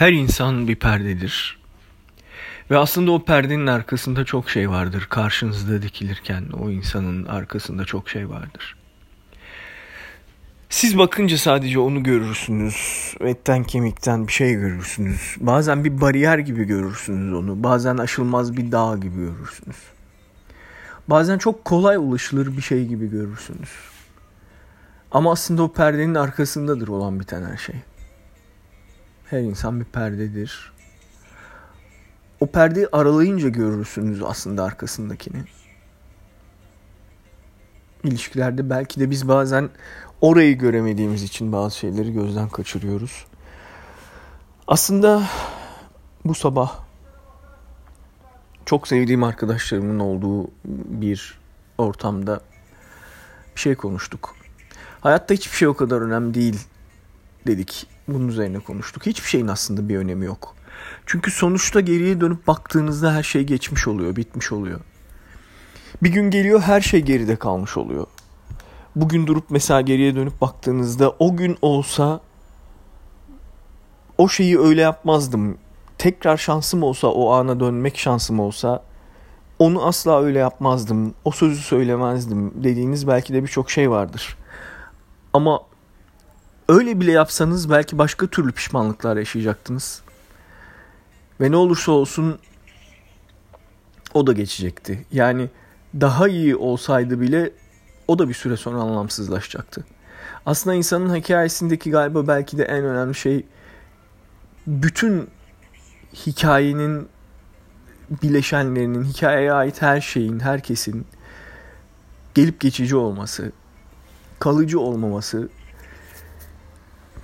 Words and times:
Her 0.00 0.12
insan 0.12 0.68
bir 0.68 0.76
perdedir. 0.76 1.58
Ve 2.70 2.78
aslında 2.78 3.12
o 3.12 3.24
perdenin 3.24 3.66
arkasında 3.66 4.24
çok 4.24 4.50
şey 4.50 4.70
vardır. 4.70 5.06
Karşınızda 5.10 5.82
dikilirken 5.82 6.44
o 6.60 6.70
insanın 6.70 7.26
arkasında 7.26 7.84
çok 7.84 8.08
şey 8.08 8.28
vardır. 8.28 8.76
Siz 10.68 10.98
bakınca 10.98 11.38
sadece 11.38 11.78
onu 11.78 12.02
görürsünüz. 12.02 12.76
Etten 13.20 13.64
kemikten 13.64 14.26
bir 14.26 14.32
şey 14.32 14.52
görürsünüz. 14.52 15.36
Bazen 15.40 15.84
bir 15.84 16.00
bariyer 16.00 16.38
gibi 16.38 16.64
görürsünüz 16.64 17.34
onu. 17.34 17.62
Bazen 17.62 17.96
aşılmaz 17.96 18.56
bir 18.56 18.72
dağ 18.72 18.96
gibi 18.96 19.16
görürsünüz. 19.16 19.78
Bazen 21.08 21.38
çok 21.38 21.64
kolay 21.64 21.96
ulaşılır 21.96 22.56
bir 22.56 22.62
şey 22.62 22.86
gibi 22.86 23.10
görürsünüz. 23.10 23.70
Ama 25.12 25.32
aslında 25.32 25.62
o 25.62 25.72
perdenin 25.72 26.14
arkasındadır 26.14 26.88
olan 26.88 27.20
biten 27.20 27.42
her 27.42 27.56
şey. 27.56 27.74
Her 29.30 29.40
insan 29.40 29.80
bir 29.80 29.84
perdedir. 29.84 30.72
O 32.40 32.46
perdeyi 32.46 32.88
aralayınca 32.92 33.48
görürsünüz 33.48 34.22
aslında 34.22 34.64
arkasındakini. 34.64 35.44
İlişkilerde 38.04 38.70
belki 38.70 39.00
de 39.00 39.10
biz 39.10 39.28
bazen 39.28 39.70
orayı 40.20 40.58
göremediğimiz 40.58 41.22
için 41.22 41.52
bazı 41.52 41.76
şeyleri 41.76 42.12
gözden 42.12 42.48
kaçırıyoruz. 42.48 43.26
Aslında 44.66 45.22
bu 46.24 46.34
sabah 46.34 46.78
çok 48.66 48.88
sevdiğim 48.88 49.24
arkadaşlarımın 49.24 49.98
olduğu 49.98 50.50
bir 50.64 51.38
ortamda 51.78 52.40
bir 53.56 53.60
şey 53.60 53.74
konuştuk. 53.74 54.34
Hayatta 55.00 55.34
hiçbir 55.34 55.56
şey 55.56 55.68
o 55.68 55.74
kadar 55.76 56.00
önemli 56.00 56.34
değil 56.34 56.60
dedik. 57.46 57.86
Bunun 58.14 58.28
üzerine 58.28 58.58
konuştuk. 58.58 59.06
Hiçbir 59.06 59.28
şeyin 59.28 59.48
aslında 59.48 59.88
bir 59.88 59.96
önemi 59.96 60.26
yok. 60.26 60.54
Çünkü 61.06 61.30
sonuçta 61.30 61.80
geriye 61.80 62.20
dönüp 62.20 62.46
baktığınızda 62.46 63.14
her 63.14 63.22
şey 63.22 63.44
geçmiş 63.44 63.88
oluyor, 63.88 64.16
bitmiş 64.16 64.52
oluyor. 64.52 64.80
Bir 66.02 66.08
gün 66.08 66.30
geliyor 66.30 66.60
her 66.60 66.80
şey 66.80 67.00
geride 67.00 67.36
kalmış 67.36 67.76
oluyor. 67.76 68.06
Bugün 68.96 69.26
durup 69.26 69.44
mesela 69.50 69.80
geriye 69.80 70.14
dönüp 70.16 70.40
baktığınızda 70.40 71.10
o 71.18 71.36
gün 71.36 71.58
olsa 71.62 72.20
o 74.18 74.28
şeyi 74.28 74.58
öyle 74.58 74.80
yapmazdım. 74.80 75.58
Tekrar 75.98 76.36
şansım 76.36 76.82
olsa 76.82 77.08
o 77.08 77.30
ana 77.30 77.60
dönmek 77.60 77.98
şansım 77.98 78.40
olsa 78.40 78.82
onu 79.58 79.86
asla 79.86 80.22
öyle 80.22 80.38
yapmazdım. 80.38 81.14
O 81.24 81.30
sözü 81.30 81.62
söylemezdim 81.62 82.64
dediğiniz 82.64 83.08
belki 83.08 83.34
de 83.34 83.42
birçok 83.42 83.70
şey 83.70 83.90
vardır. 83.90 84.36
Ama 85.32 85.60
öyle 86.70 87.00
bile 87.00 87.12
yapsanız 87.12 87.70
belki 87.70 87.98
başka 87.98 88.26
türlü 88.26 88.52
pişmanlıklar 88.52 89.16
yaşayacaktınız. 89.16 90.02
Ve 91.40 91.50
ne 91.50 91.56
olursa 91.56 91.92
olsun 91.92 92.38
o 94.14 94.26
da 94.26 94.32
geçecekti. 94.32 95.04
Yani 95.12 95.48
daha 96.00 96.28
iyi 96.28 96.56
olsaydı 96.56 97.20
bile 97.20 97.52
o 98.08 98.18
da 98.18 98.28
bir 98.28 98.34
süre 98.34 98.56
sonra 98.56 98.78
anlamsızlaşacaktı. 98.78 99.84
Aslında 100.46 100.76
insanın 100.76 101.16
hikayesindeki 101.16 101.90
galiba 101.90 102.28
belki 102.28 102.58
de 102.58 102.64
en 102.64 102.84
önemli 102.84 103.14
şey 103.14 103.46
bütün 104.66 105.28
hikayenin 106.26 107.08
bileşenlerinin, 108.22 109.04
hikayeye 109.04 109.52
ait 109.52 109.82
her 109.82 110.00
şeyin, 110.00 110.40
herkesin 110.40 111.06
gelip 112.34 112.60
geçici 112.60 112.96
olması, 112.96 113.52
kalıcı 114.38 114.80
olmaması. 114.80 115.48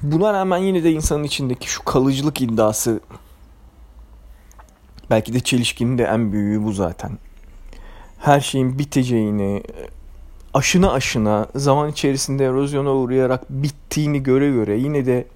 Buna 0.03 0.33
rağmen 0.33 0.59
yine 0.59 0.85
de 0.85 0.93
insanın 0.93 1.25
içindeki 1.25 1.71
şu 1.71 1.85
kalıcılık 1.85 2.41
iddiası 2.41 3.01
belki 5.11 5.33
de 5.35 5.41
çelişkinin 5.41 5.99
de 5.99 6.05
en 6.05 6.33
büyüğü 6.33 6.65
bu 6.65 6.73
zaten. 6.73 7.19
Her 8.19 8.41
şeyin 8.41 8.79
biteceğini, 8.79 9.63
aşına 10.55 10.93
aşına 10.93 11.47
zaman 11.55 11.91
içerisinde 11.91 12.45
erozyona 12.45 12.91
uğrayarak 12.91 13.51
bittiğini 13.51 14.23
göre 14.23 14.51
göre 14.51 14.77
yine 14.77 15.07
de 15.07 15.27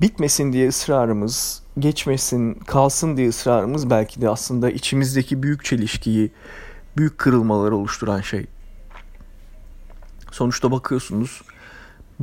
bitmesin 0.00 0.52
diye 0.52 0.68
ısrarımız, 0.68 1.62
geçmesin, 1.78 2.54
kalsın 2.54 3.16
diye 3.16 3.28
ısrarımız 3.28 3.90
belki 3.90 4.20
de 4.20 4.28
aslında 4.28 4.70
içimizdeki 4.70 5.42
büyük 5.42 5.64
çelişkiyi, 5.64 6.32
büyük 6.96 7.18
kırılmaları 7.18 7.76
oluşturan 7.76 8.20
şey. 8.20 8.46
Sonuçta 10.30 10.70
bakıyorsunuz 10.70 11.42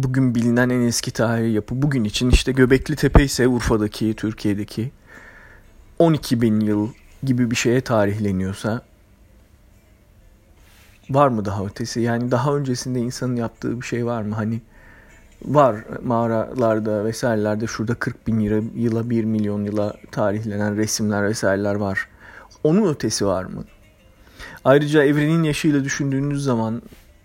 bugün 0.03 0.35
bilinen 0.35 0.69
en 0.69 0.81
eski 0.81 1.11
tarihi 1.11 1.51
yapı 1.51 1.81
bugün 1.81 2.03
için 2.03 2.29
işte 2.29 2.51
Göbekli 2.51 2.95
Tepe 2.95 3.23
ise 3.23 3.47
Urfa'daki, 3.47 4.13
Türkiye'deki 4.13 4.91
12 5.99 6.41
bin 6.41 6.59
yıl 6.59 6.89
gibi 7.23 7.51
bir 7.51 7.55
şeye 7.55 7.81
tarihleniyorsa 7.81 8.81
var 11.09 11.27
mı 11.27 11.45
daha 11.45 11.65
ötesi? 11.65 12.01
Yani 12.01 12.31
daha 12.31 12.55
öncesinde 12.55 12.99
insanın 12.99 13.35
yaptığı 13.35 13.81
bir 13.81 13.85
şey 13.85 14.05
var 14.05 14.21
mı? 14.21 14.35
Hani 14.35 14.61
var 15.45 15.75
mağaralarda 16.03 17.05
vesairelerde 17.05 17.67
şurada 17.67 17.95
40 17.95 18.27
bin 18.27 18.39
yıla, 18.39 18.61
yıla 18.75 19.09
1 19.09 19.23
milyon 19.23 19.63
yıla 19.63 19.93
tarihlenen 20.11 20.77
resimler 20.77 21.23
vesaireler 21.23 21.75
var. 21.75 22.07
Onun 22.63 22.93
ötesi 22.93 23.25
var 23.25 23.43
mı? 23.43 23.63
Ayrıca 24.65 25.03
evrenin 25.03 25.43
yaşıyla 25.43 25.83
düşündüğünüz 25.83 26.43
zaman 26.43 26.81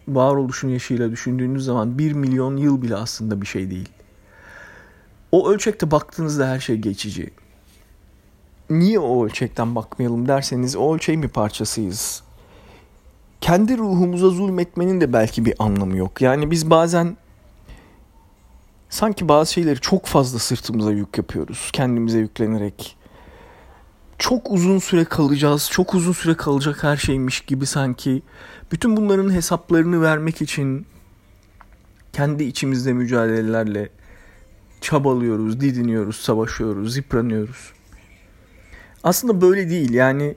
varoluşun 0.08 0.68
yaşıyla 0.68 1.10
düşündüğünüz 1.10 1.64
zaman 1.64 1.98
1 1.98 2.12
milyon 2.12 2.56
yıl 2.56 2.82
bile 2.82 2.96
aslında 2.96 3.40
bir 3.40 3.46
şey 3.46 3.70
değil. 3.70 3.88
O 5.32 5.50
ölçekte 5.50 5.90
baktığınızda 5.90 6.48
her 6.48 6.60
şey 6.60 6.76
geçici. 6.76 7.30
Niye 8.70 8.98
o 8.98 9.26
ölçekten 9.26 9.74
bakmayalım 9.74 10.28
derseniz 10.28 10.76
o 10.76 10.94
ölçeğin 10.94 11.22
bir 11.22 11.28
parçasıyız. 11.28 12.22
Kendi 13.40 13.78
ruhumuza 13.78 14.28
zulmetmenin 14.28 15.00
de 15.00 15.12
belki 15.12 15.44
bir 15.44 15.54
anlamı 15.58 15.96
yok. 15.96 16.20
Yani 16.20 16.50
biz 16.50 16.70
bazen 16.70 17.16
sanki 18.90 19.28
bazı 19.28 19.52
şeyleri 19.52 19.80
çok 19.80 20.06
fazla 20.06 20.38
sırtımıza 20.38 20.92
yük 20.92 21.18
yapıyoruz. 21.18 21.70
Kendimize 21.72 22.18
yüklenerek. 22.18 22.96
Çok 24.24 24.50
uzun 24.50 24.78
süre 24.78 25.04
kalacağız, 25.04 25.68
çok 25.70 25.94
uzun 25.94 26.12
süre 26.12 26.34
kalacak 26.34 26.82
her 26.82 26.96
şeymiş 26.96 27.40
gibi 27.40 27.66
sanki. 27.66 28.22
Bütün 28.72 28.96
bunların 28.96 29.32
hesaplarını 29.32 30.02
vermek 30.02 30.42
için 30.42 30.86
kendi 32.12 32.44
içimizde 32.44 32.92
mücadelelerle 32.92 33.88
çabalıyoruz, 34.80 35.60
didiniyoruz, 35.60 36.16
savaşıyoruz, 36.16 36.96
yıpranıyoruz. 36.96 37.72
Aslında 39.02 39.40
böyle 39.40 39.70
değil 39.70 39.92
yani 39.92 40.34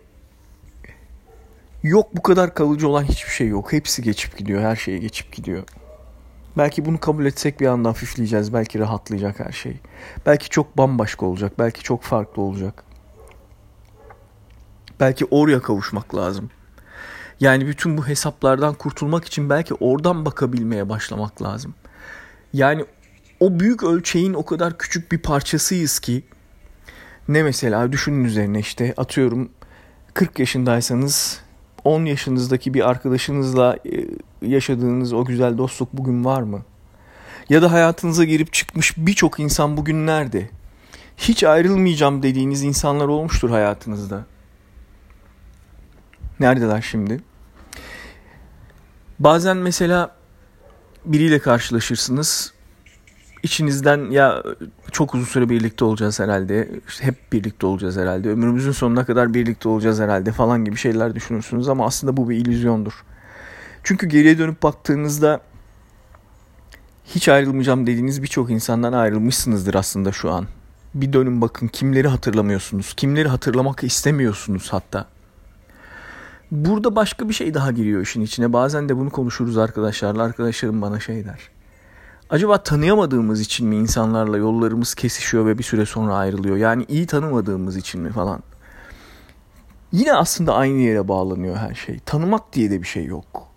yok 1.84 2.16
bu 2.16 2.22
kadar 2.22 2.54
kalıcı 2.54 2.88
olan 2.88 3.04
hiçbir 3.04 3.32
şey 3.32 3.48
yok. 3.48 3.74
Hepsi 3.74 4.02
geçip 4.02 4.38
gidiyor, 4.38 4.62
her 4.62 4.76
şey 4.76 4.98
geçip 4.98 5.32
gidiyor. 5.32 5.64
Belki 6.58 6.86
bunu 6.86 7.00
kabul 7.00 7.26
etsek 7.26 7.60
bir 7.60 7.68
anda 7.68 7.90
hafifleyeceğiz. 7.90 8.54
Belki 8.54 8.80
rahatlayacak 8.80 9.40
her 9.40 9.52
şey. 9.52 9.80
Belki 10.26 10.50
çok 10.50 10.78
bambaşka 10.78 11.26
olacak. 11.26 11.54
Belki 11.60 11.84
çok 11.84 12.04
farklı 12.04 12.42
olacak. 12.42 12.87
Belki 15.00 15.26
oraya 15.26 15.62
kavuşmak 15.62 16.16
lazım. 16.16 16.50
Yani 17.40 17.68
bütün 17.68 17.98
bu 17.98 18.08
hesaplardan 18.08 18.74
kurtulmak 18.74 19.26
için 19.26 19.50
belki 19.50 19.74
oradan 19.74 20.26
bakabilmeye 20.26 20.90
başlamak 20.90 21.42
lazım. 21.42 21.74
Yani 22.54 22.86
o 23.40 23.60
büyük 23.60 23.84
ölçeğin 23.84 24.34
o 24.34 24.46
kadar 24.46 24.78
küçük 24.78 25.12
bir 25.12 25.18
parçasıyız 25.18 26.00
ki 26.00 26.24
ne 27.28 27.44
mesela 27.44 27.92
düşünün 27.92 28.24
üzerine 28.24 28.60
işte 28.60 28.94
atıyorum 28.98 29.50
40 30.14 30.40
yaşındaysanız 30.40 31.42
10 31.84 32.06
yaşınızdaki 32.06 32.74
bir 32.74 32.90
arkadaşınızla 32.90 33.78
e, 33.86 34.08
yaşadığınız 34.42 35.14
o 35.14 35.26
güzel 35.26 35.58
dostluk 35.58 35.94
bugün 35.94 36.26
var 36.26 36.42
mı? 36.42 36.62
Ya 37.50 37.62
da 37.62 37.72
hayatınıza 37.72 38.24
girip 38.24 38.54
çıkmış 38.54 38.98
birçok 38.98 39.40
insan 39.40 39.78
bugün 39.78 40.08
nerede? 40.08 40.50
Hiç 41.18 41.44
ayrılmayacağım 41.44 42.24
dediğiniz 42.24 42.64
insanlar 42.64 43.08
olmuştur 43.08 43.50
hayatınızda. 43.50 44.26
Neredeler 46.40 46.82
şimdi? 46.82 47.20
Bazen 49.20 49.58
mesela 49.58 50.16
biriyle 51.06 51.40
karşılaşırsınız. 51.40 52.54
İçinizden 53.44 54.12
ya 54.12 54.44
çok 54.92 55.16
uzun 55.16 55.26
süre 55.26 55.50
birlikte 55.50 55.86
olacağız 55.86 56.20
herhalde. 56.20 56.70
hep 57.02 57.34
birlikte 57.34 57.66
olacağız 57.66 57.98
herhalde. 57.98 58.30
Ömrümüzün 58.30 58.72
sonuna 58.72 59.06
kadar 59.06 59.34
birlikte 59.34 59.70
olacağız 59.70 60.00
herhalde 60.00 60.32
falan 60.32 60.66
gibi 60.66 60.76
şeyler 60.76 61.16
düşünürsünüz 61.16 61.70
ama 61.70 61.86
aslında 61.86 62.18
bu 62.18 62.30
bir 62.30 62.36
illüzyondur. 62.36 63.04
Çünkü 63.84 64.08
geriye 64.08 64.38
dönüp 64.38 64.64
baktığınızda 64.64 65.42
hiç 67.06 67.30
ayrılmayacağım 67.30 67.88
dediğiniz 67.88 68.22
birçok 68.24 68.50
insandan 68.50 68.94
ayrılmışsınızdır 68.94 69.74
aslında 69.74 70.12
şu 70.12 70.32
an. 70.32 70.48
Bir 70.94 71.14
dönün 71.14 71.42
bakın 71.42 71.68
kimleri 71.68 72.08
hatırlamıyorsunuz, 72.08 72.94
kimleri 72.94 73.28
hatırlamak 73.28 73.84
istemiyorsunuz 73.84 74.68
hatta. 74.72 75.08
Burada 76.52 76.96
başka 76.96 77.30
bir 77.30 77.34
şey 77.34 77.54
daha 77.54 77.72
giriyor 77.72 78.02
işin 78.02 78.22
içine. 78.22 78.54
Bazen 78.54 78.90
de 78.90 78.98
bunu 78.98 79.10
konuşuruz 79.10 79.58
arkadaşlarla. 79.58 80.24
Arkadaşlarım 80.24 80.82
bana 80.82 81.00
şey 81.00 81.26
der. 81.26 81.40
Acaba 82.30 82.64
tanıyamadığımız 82.64 83.42
için 83.42 83.68
mi 83.68 83.76
insanlarla 83.76 84.38
yollarımız 84.38 84.96
kesişiyor 84.96 85.46
ve 85.46 85.58
bir 85.58 85.64
süre 85.64 85.86
sonra 85.86 86.16
ayrılıyor? 86.16 86.58
Yani 86.58 86.86
iyi 86.88 87.06
tanımadığımız 87.06 87.78
için 87.78 88.02
mi 88.02 88.10
falan? 88.10 88.44
Yine 89.92 90.14
aslında 90.14 90.56
aynı 90.56 90.82
yere 90.82 91.08
bağlanıyor 91.08 91.56
her 91.56 91.76
şey. 91.76 92.00
Tanımak 92.00 92.54
diye 92.54 92.72
de 92.72 92.82
bir 92.82 92.88
şey 92.88 93.06
yok. 93.06 93.48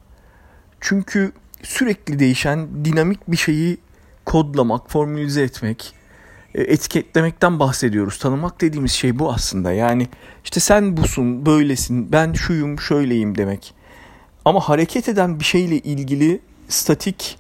Çünkü 0.81 1.33
sürekli 1.63 2.19
değişen 2.19 2.85
dinamik 2.85 3.31
bir 3.31 3.37
şeyi 3.37 3.79
kodlamak, 4.25 4.91
formülize 4.91 5.43
etmek, 5.43 5.95
etiketlemekten 6.55 7.61
bahsediyoruz. 7.61 8.19
Tanımak 8.19 8.61
dediğimiz 8.61 8.93
şey 8.93 9.19
bu 9.19 9.33
aslında. 9.33 9.73
Yani 9.73 10.09
işte 10.45 10.61
sen 10.61 10.97
busun, 10.97 11.47
böylesin, 11.47 12.13
ben 12.13 12.33
şuyum, 12.33 12.81
şöyleyim 12.81 13.39
demek. 13.39 13.75
Ama 14.45 14.61
hareket 14.61 15.09
eden 15.09 15.41
bir 15.41 15.45
şeyle 15.45 15.79
ilgili 15.79 16.41
statik 16.69 17.39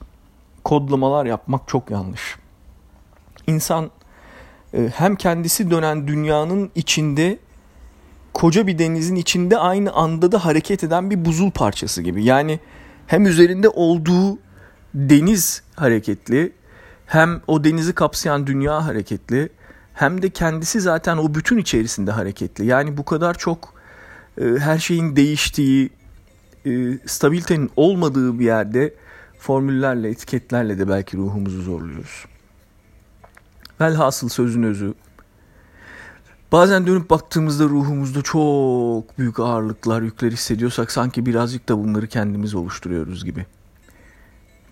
kodlamalar 0.65 1.27
yapmak 1.27 1.69
çok 1.69 1.91
yanlış. 1.91 2.37
İnsan 3.47 3.91
e, 4.75 4.91
hem 4.95 5.17
kendisi 5.17 5.71
dönen 5.71 6.09
dünyanın 6.09 6.71
içinde 6.75 7.39
koca 8.35 8.67
bir 8.67 8.79
denizin 8.79 9.17
içinde 9.17 9.59
aynı 9.59 9.93
anda 9.93 10.33
da 10.33 10.45
hareket 10.45 10.85
eden 10.85 11.11
bir 11.11 11.25
buzul 11.25 11.51
parçası 11.51 12.03
gibi. 12.03 12.25
Yani 12.25 12.61
hem 13.07 13.27
üzerinde 13.27 13.69
olduğu 13.69 14.39
deniz 14.95 15.62
hareketli, 15.77 16.53
hem 17.11 17.41
o 17.47 17.65
denizi 17.65 17.93
kapsayan 17.93 18.47
dünya 18.47 18.87
hareketli, 18.87 19.49
hem 19.95 20.23
de 20.23 20.31
kendisi 20.31 20.81
zaten 20.81 21.17
o 21.17 21.35
bütün 21.35 21.59
içerisinde 21.59 22.11
hareketli. 22.11 22.67
Yani 22.67 22.97
bu 22.97 23.05
kadar 23.05 23.35
çok 23.35 23.75
e, 24.41 24.45
her 24.45 24.79
şeyin 24.79 25.17
değiştiği, 25.17 25.91
e, 26.67 26.99
stabilitenin 27.07 27.71
olmadığı 27.77 28.39
bir 28.39 28.45
yerde 28.45 28.95
formüllerle, 29.39 30.09
etiketlerle 30.09 30.79
de 30.79 30.89
belki 30.89 31.17
ruhumuzu 31.17 31.62
zorluyoruz. 31.62 32.27
Velhasıl 33.81 34.29
sözün 34.29 34.62
özü. 34.62 34.95
Bazen 36.53 36.87
dönüp 36.87 37.11
baktığımızda 37.11 37.65
ruhumuzda 37.65 38.23
çok 38.23 39.19
büyük 39.19 39.41
ağırlıklar, 39.41 40.03
yükler 40.03 40.33
hissediyorsak 40.33 40.93
sanki 40.93 41.27
birazcık 41.27 41.69
da 41.69 41.79
bunları 41.79 42.07
kendimiz 42.07 42.55
oluşturuyoruz 42.55 43.25
gibi. 43.25 43.47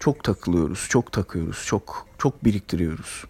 Çok 0.01 0.25
takılıyoruz, 0.25 0.87
çok 0.89 1.13
takıyoruz, 1.13 1.65
çok 1.67 2.07
çok 2.19 2.45
biriktiriyoruz. 2.45 3.25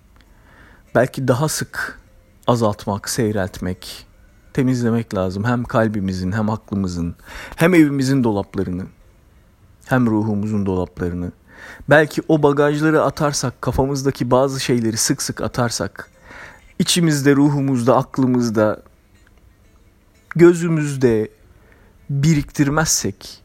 Belki 0.95 1.29
daha 1.29 1.49
sık 1.49 2.01
azaltmak, 2.47 3.09
seyreltmek, 3.09 4.07
temizlemek 4.53 5.15
lazım. 5.15 5.45
Hem 5.45 5.65
kalbimizin, 5.65 6.33
hem 6.33 6.51
aklımızın, 6.51 7.17
hem 7.57 7.75
evimizin 7.75 8.25
dolaplarını 8.25 8.87
hem 9.89 10.07
ruhumuzun 10.07 10.67
dolaplarını. 10.67 11.33
Belki 11.91 12.23
o 12.29 12.43
bagajları 12.43 13.03
atarsak, 13.03 13.63
kafamızdaki 13.63 14.31
bazı 14.31 14.61
şeyleri 14.61 14.97
sık 14.97 15.23
sık 15.23 15.41
atarsak, 15.41 16.11
içimizde, 16.79 17.37
ruhumuzda, 17.37 17.97
aklımızda, 17.97 18.83
gözümüzde 20.37 21.31
biriktirmezsek, 22.11 23.43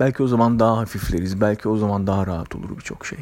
belki 0.00 0.22
o 0.22 0.26
zaman 0.26 0.58
daha 0.58 0.76
hafifleriz, 0.76 1.40
belki 1.40 1.68
o 1.68 1.76
zaman 1.76 2.06
daha 2.06 2.26
rahat 2.26 2.56
olur 2.56 2.76
birçok 2.76 3.06
şey. 3.06 3.18